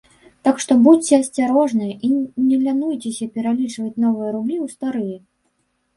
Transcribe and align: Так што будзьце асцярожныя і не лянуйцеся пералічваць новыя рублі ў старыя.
Так 0.47 0.55
што 0.63 0.77
будзьце 0.87 1.19
асцярожныя 1.23 1.93
і 2.09 2.09
не 2.47 2.57
лянуйцеся 2.63 3.25
пералічваць 3.39 3.99
новыя 4.07 4.29
рублі 4.37 4.57
ў 4.65 4.79
старыя. 4.79 5.17